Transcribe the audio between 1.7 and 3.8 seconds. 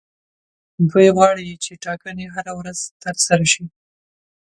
ټاکنې هره ورځ ترسره شي.